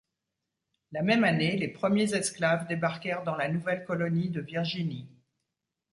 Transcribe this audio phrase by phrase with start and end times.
[0.93, 5.07] La même année, les premiers esclaves débarquèrent dans la nouvelle colonie de Virginie.